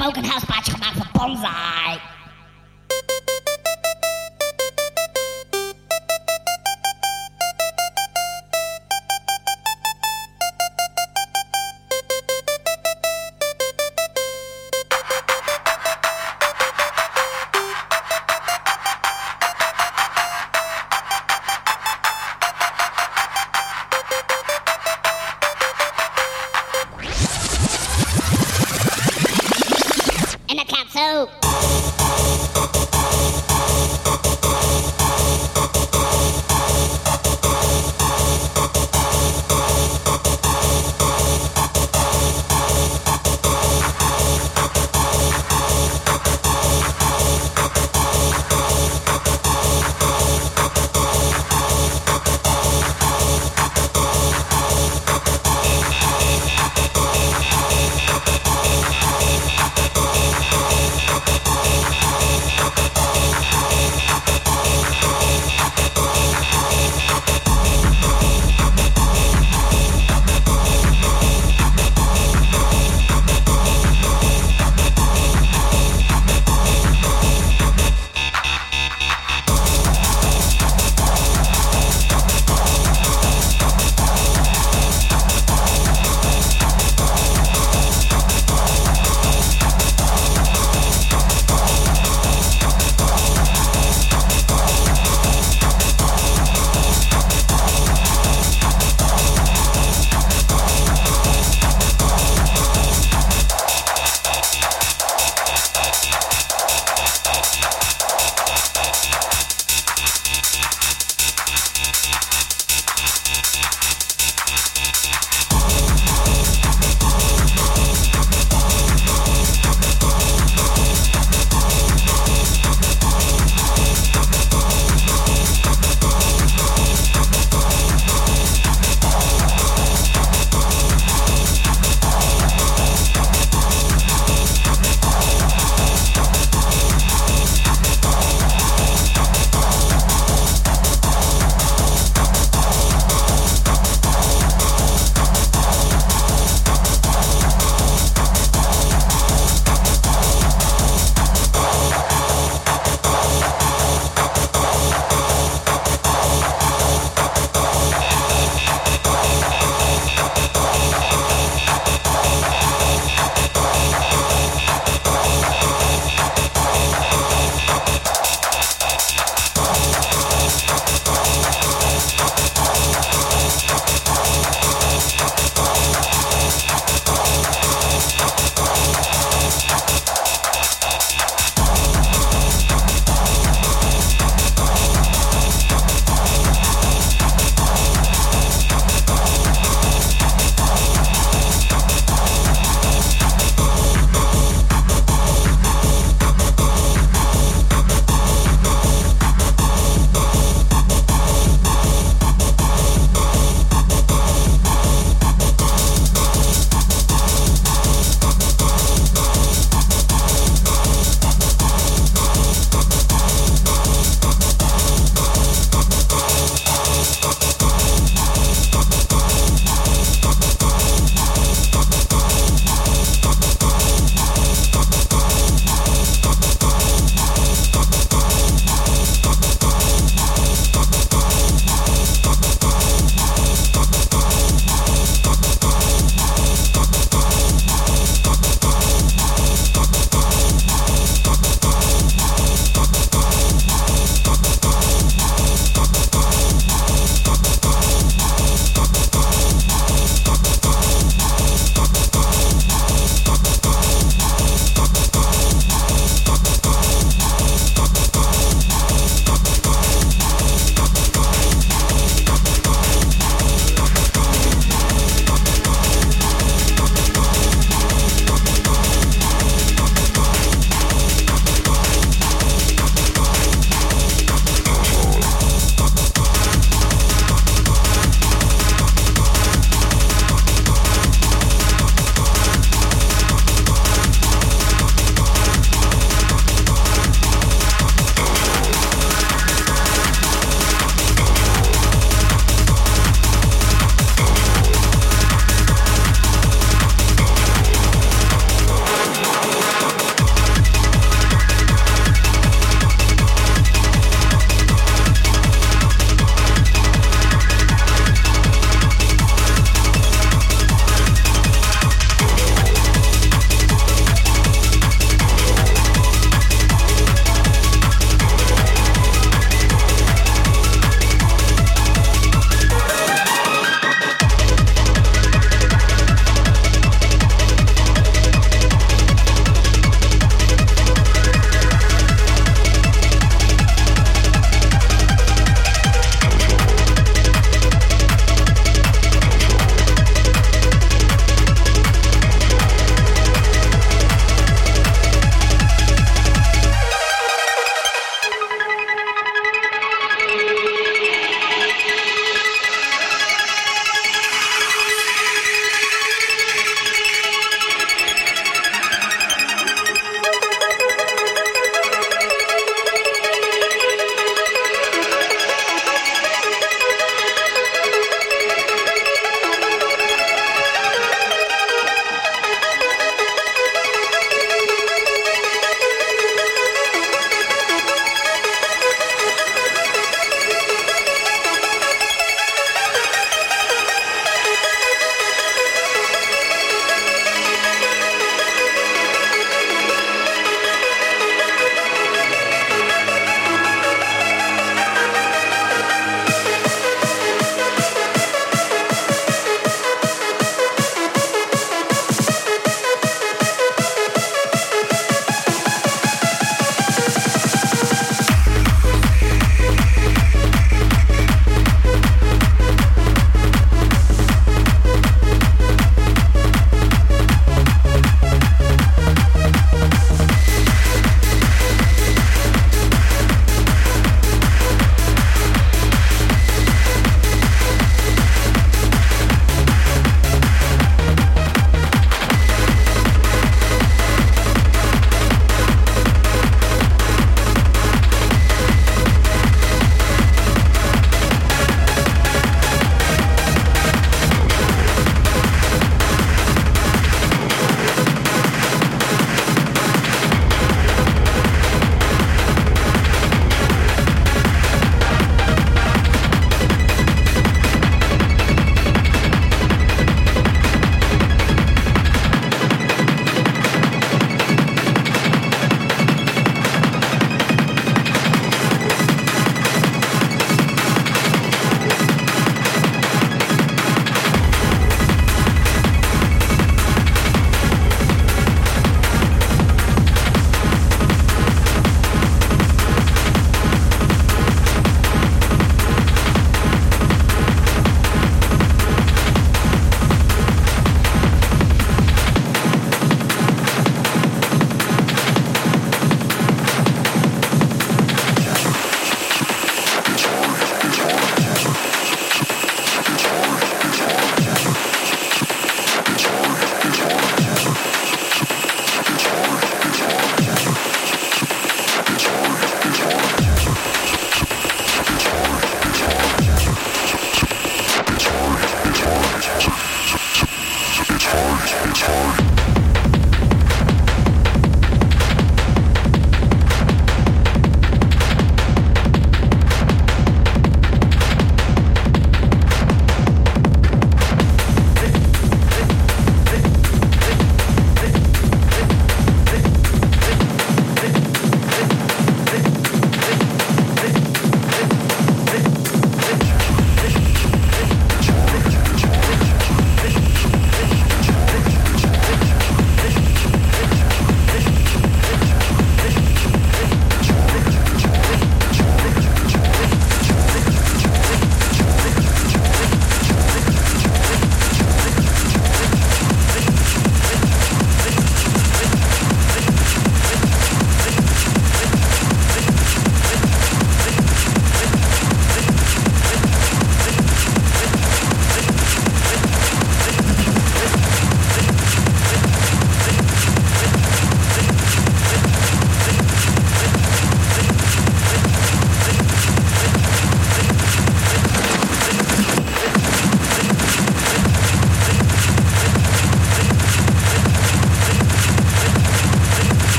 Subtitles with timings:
[0.00, 2.19] Bogenhuispaardje gemaakt van bonsai.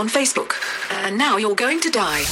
[0.00, 0.54] On Facebook.
[1.04, 2.22] And now you're going to die.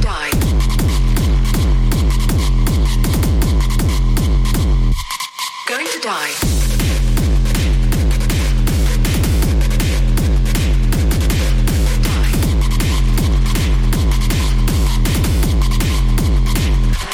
[0.00, 0.30] Die.
[5.66, 6.32] Going to die.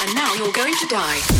[0.03, 1.40] And now you're going to die.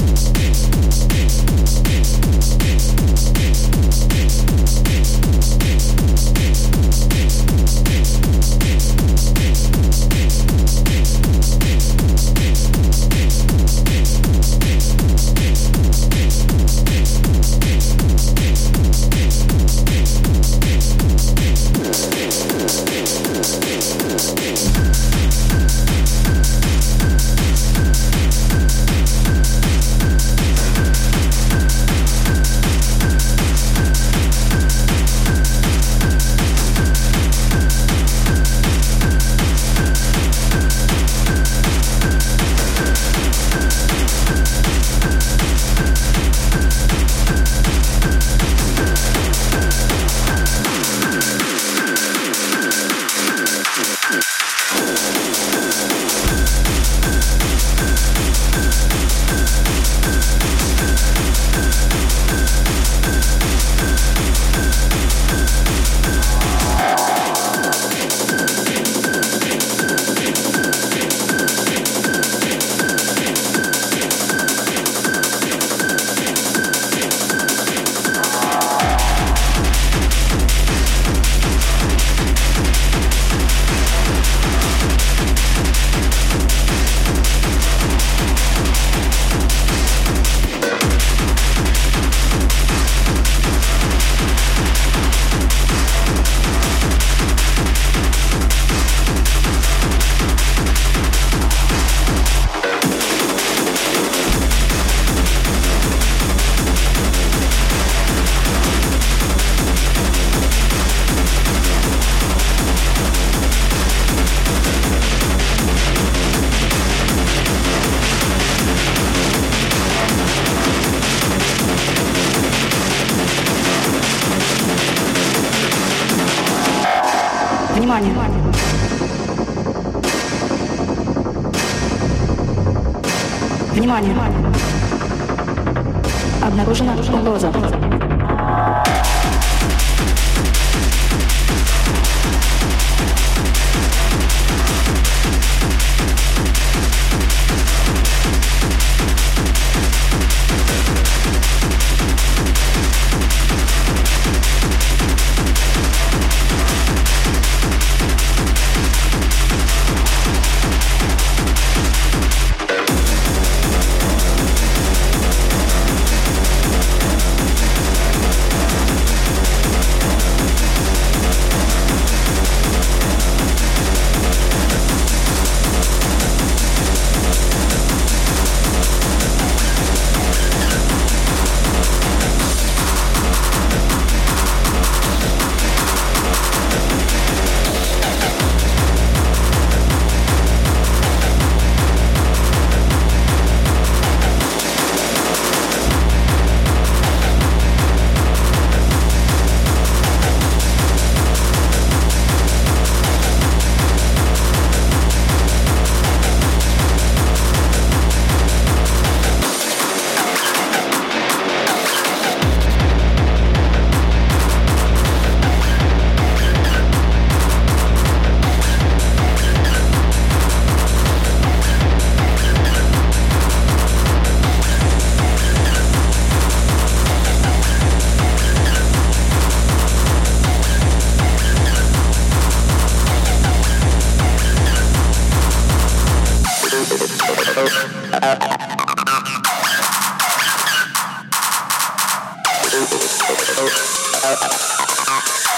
[245.13, 245.50] Uh-huh.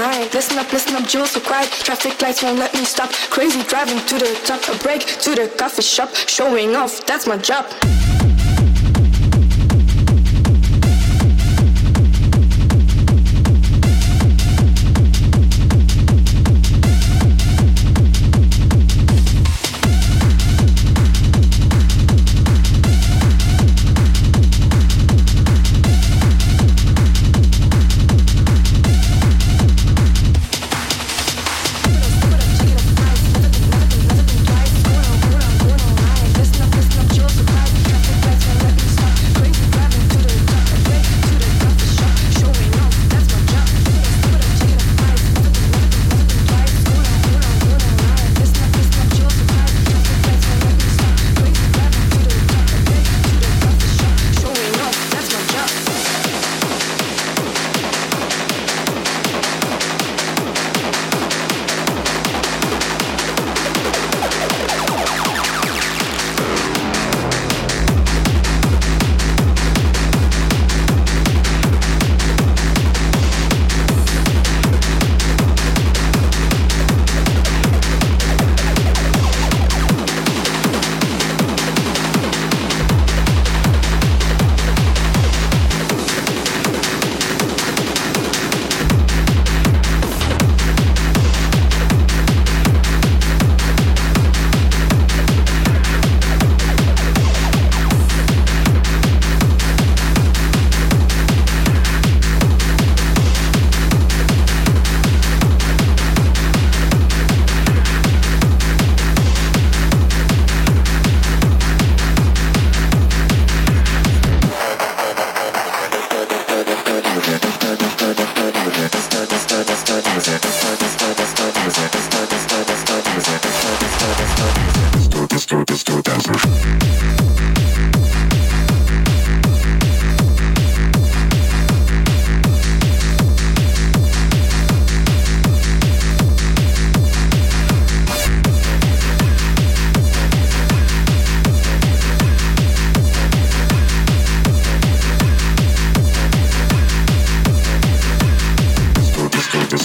[0.00, 1.70] Listen up, listen up, jewels so quiet.
[1.70, 3.10] Traffic lights won't let me stop.
[3.28, 4.66] Crazy driving to the top.
[4.74, 6.14] A break to the coffee shop.
[6.14, 7.66] Showing off, that's my job.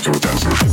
[0.05, 0.64] to dance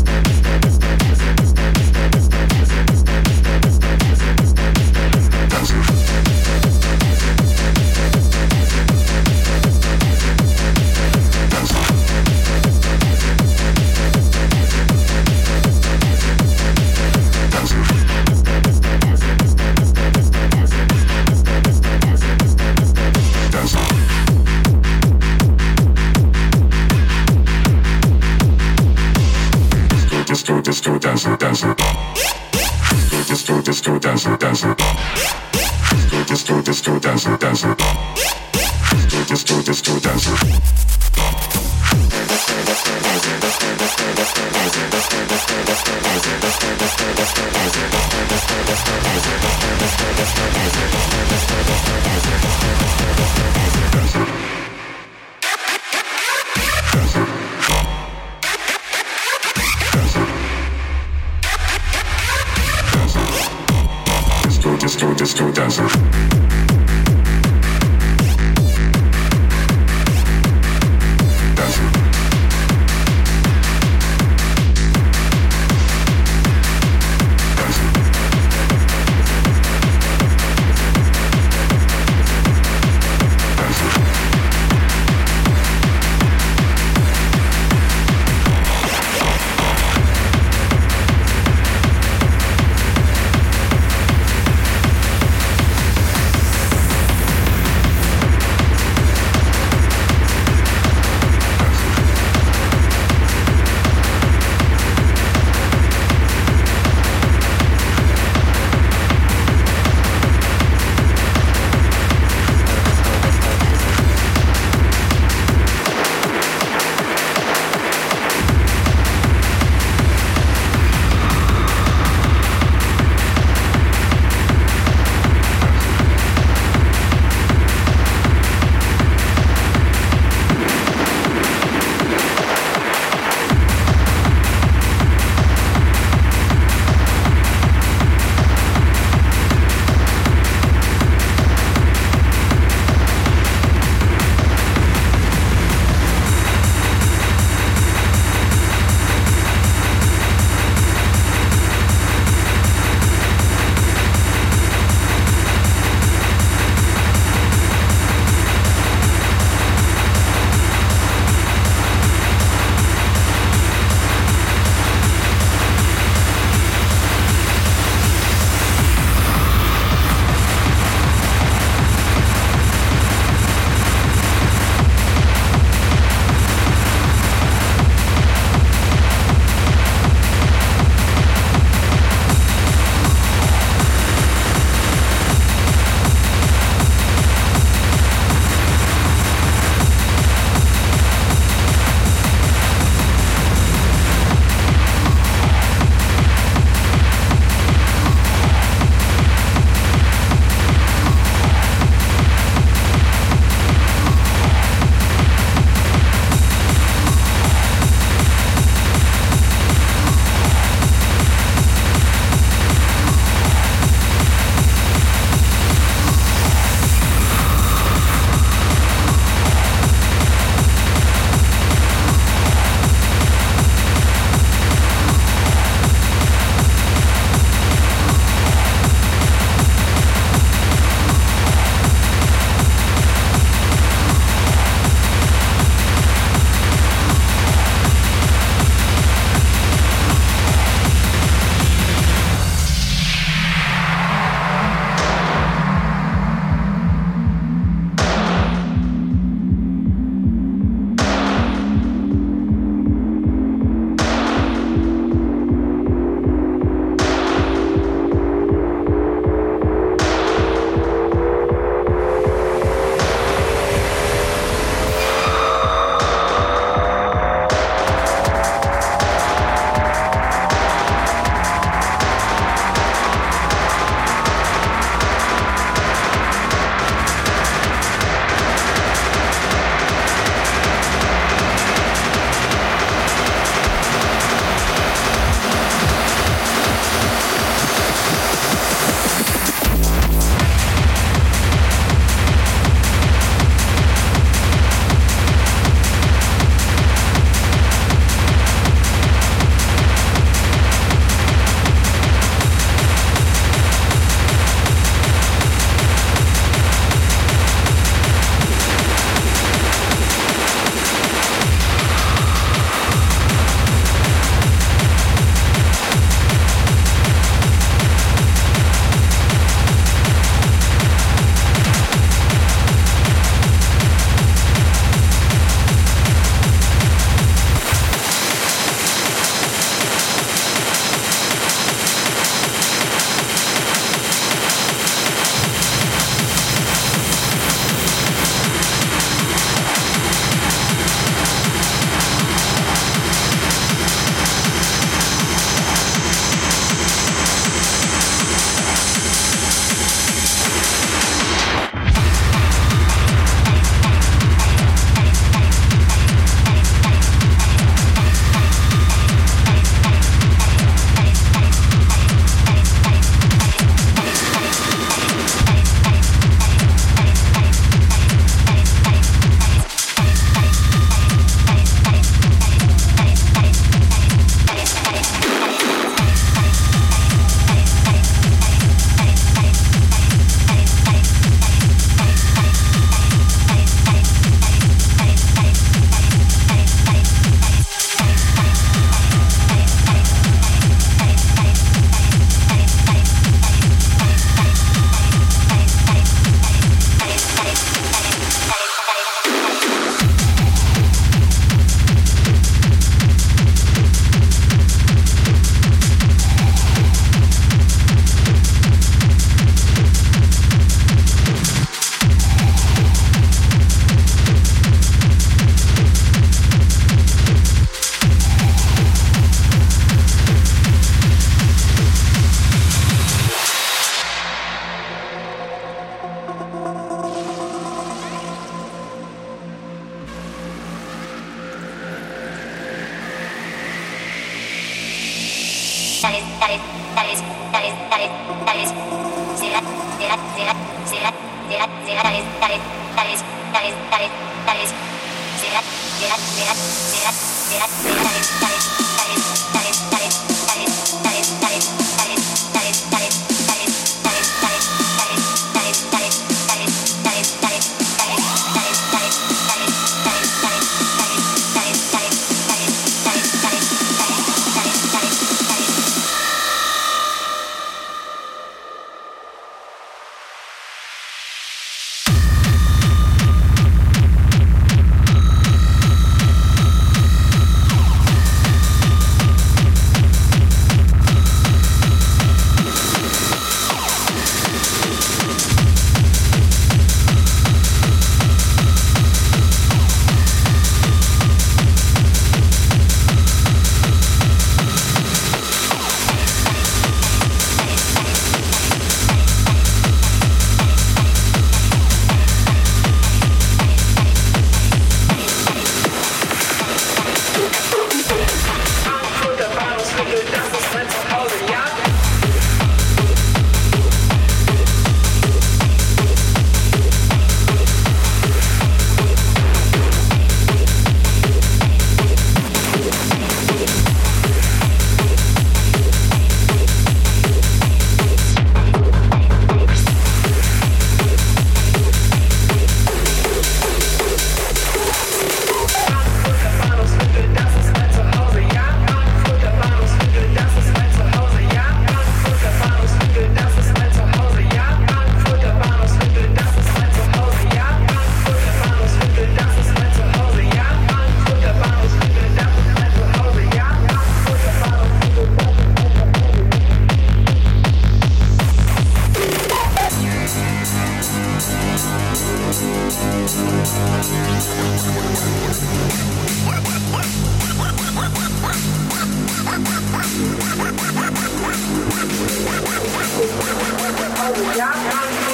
[574.54, 575.31] Yeah.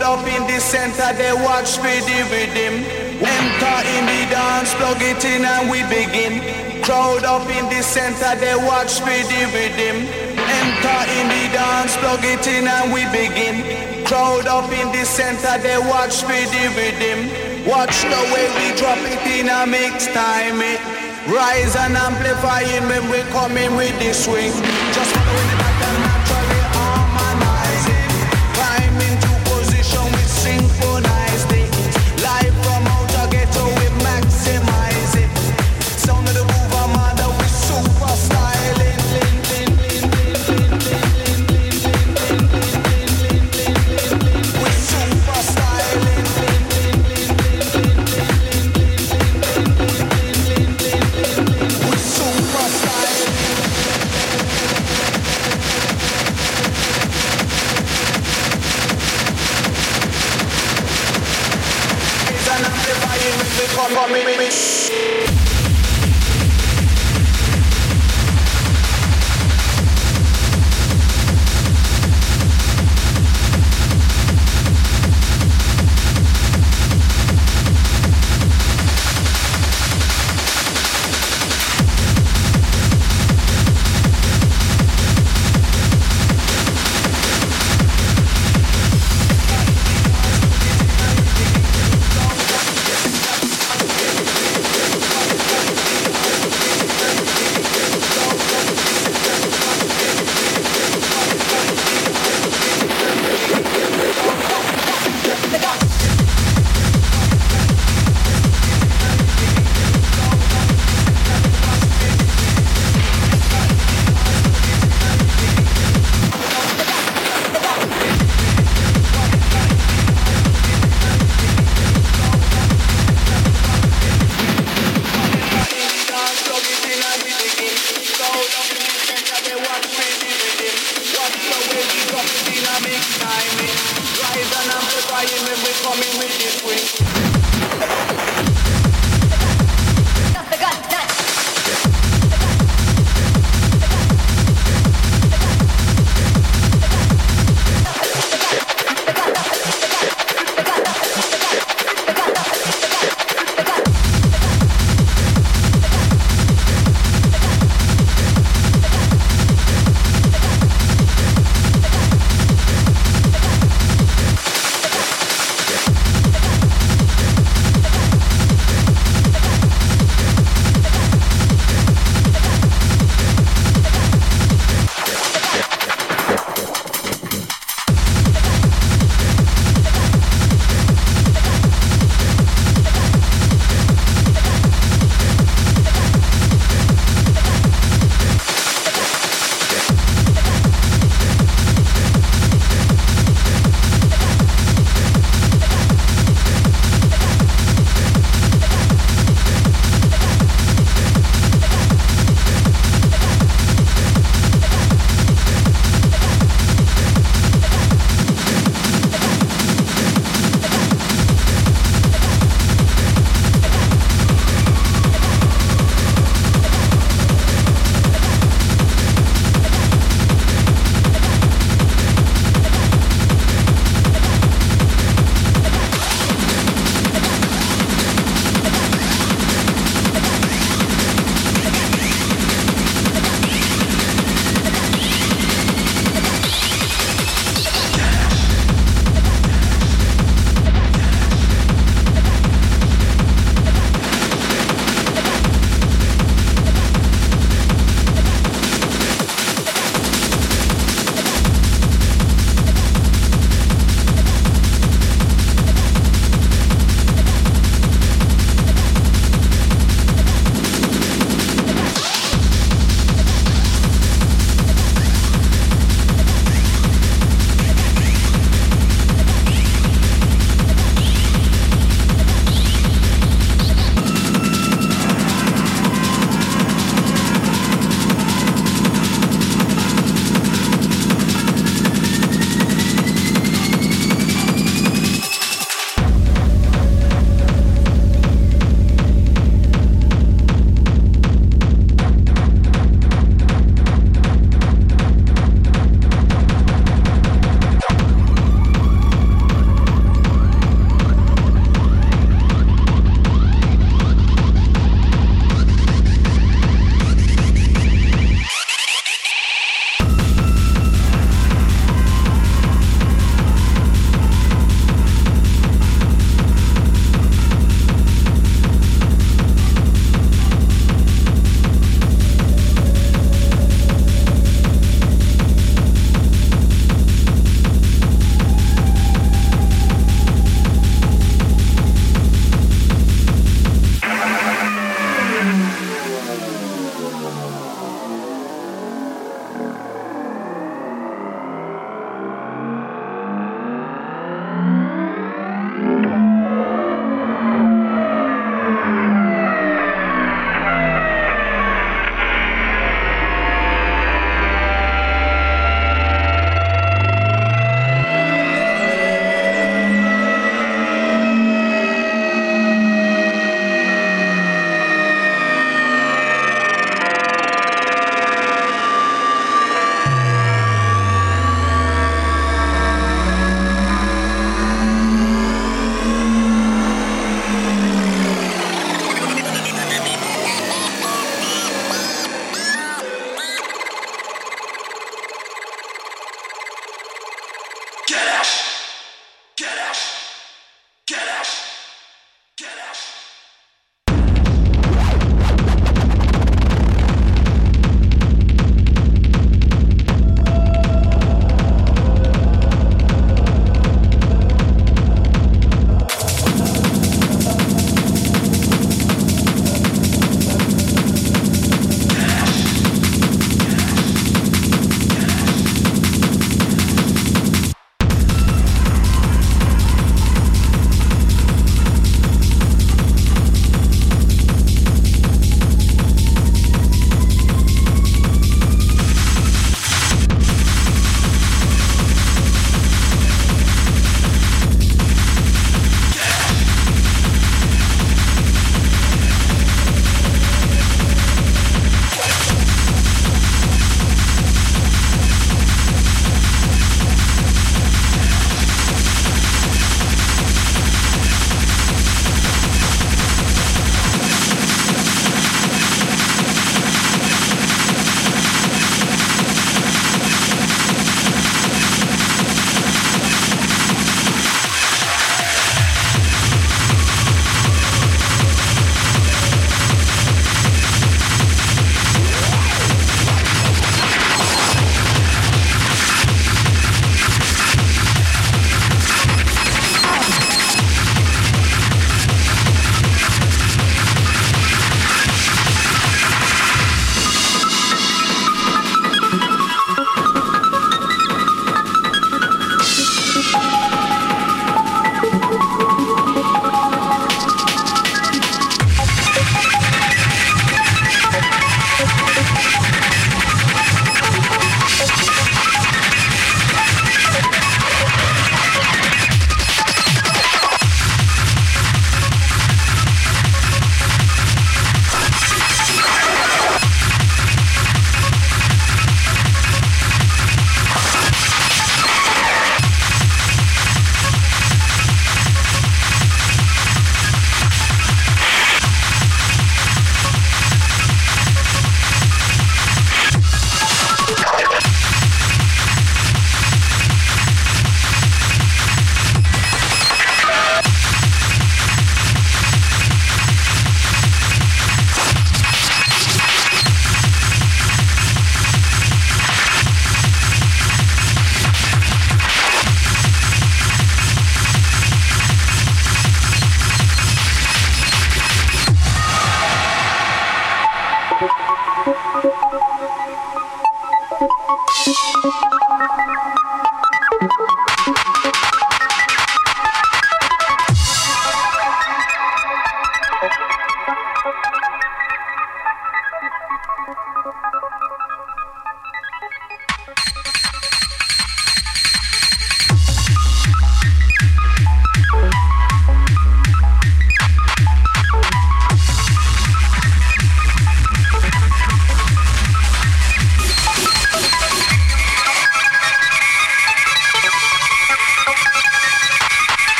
[0.00, 2.16] Crowd up in the center, they watch for the.
[3.20, 6.40] Enter in the dance, plug it in and we begin.
[6.82, 9.44] Crowd up in the center, they watch for the.
[9.44, 13.60] Enter in the dance, plug it in and we begin.
[14.06, 17.68] Crowd up in the center, they watch for the.
[17.68, 20.80] Watch the way we drop it in a mix time it.
[21.28, 24.52] Rise and amplifying when we come in with the swing.
[24.96, 25.19] Just